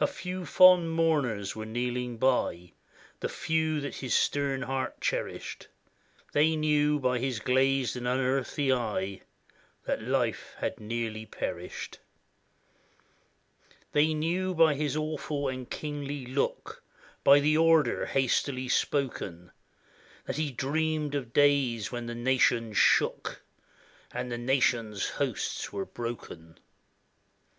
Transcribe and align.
A 0.00 0.06
few 0.06 0.46
fond 0.46 0.92
mourners 0.92 1.54
were 1.54 1.66
kneeling 1.66 2.16
by, 2.16 2.72
The 3.20 3.28
few 3.28 3.82
that 3.82 3.96
his 3.96 4.14
stern 4.14 4.62
heart 4.62 4.98
cherished; 5.02 5.68
They 6.32 6.56
knew 6.56 6.98
by 6.98 7.18
his 7.18 7.38
glazed 7.38 7.94
and 7.94 8.08
unearthly 8.08 8.72
eye 8.72 9.20
That 9.84 10.00
life 10.02 10.54
had 10.60 10.80
nearly 10.80 11.26
perished. 11.26 11.98
They 13.92 14.14
knew 14.14 14.54
by 14.54 14.72
his 14.72 14.96
awful 14.96 15.48
and 15.48 15.68
kingly 15.68 16.24
look, 16.24 16.82
By 17.22 17.38
the 17.38 17.58
order 17.58 18.06
hastily 18.06 18.70
spoken, 18.70 19.50
That 20.24 20.36
he 20.36 20.50
dreamed 20.50 21.14
of 21.14 21.34
days 21.34 21.92
when 21.92 22.06
the 22.06 22.14
nations 22.14 22.78
shook, 22.78 23.42
And 24.12 24.32
the 24.32 24.38
nations' 24.38 25.10
hosts 25.20 25.70
were 25.74 25.84
broken. 25.84 26.56